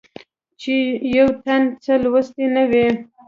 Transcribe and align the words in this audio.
چې 0.61 0.75
يو 1.15 1.27
تن 1.43 1.61
څۀ 1.83 1.93
لوستي 2.03 2.45
نۀ 2.53 2.63
وي 2.71 2.85